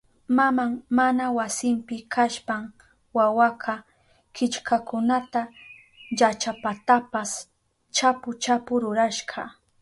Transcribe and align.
Maman 0.37 0.71
mana 0.97 1.25
wasinpi 1.37 1.95
kashpan 2.13 2.63
wawaka 3.17 3.73
killkakunata 4.35 5.41
llachapatapas 6.17 7.31
chapu 7.95 8.29
chapu 8.43 8.73
rurashka. 8.81 9.41